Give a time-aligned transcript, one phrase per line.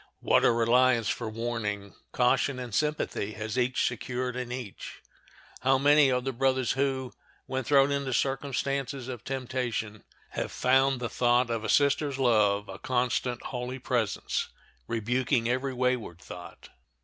[0.19, 5.03] What a reliance for warning, caution, and sympathy has each secured in each!
[5.59, 7.13] How many are the brothers who,
[7.45, 12.79] when thrown into circumstances of temptation, have found the thought of a sister's love a
[12.79, 14.49] constant, holy presence,
[14.87, 16.69] rebuking every wayward thought!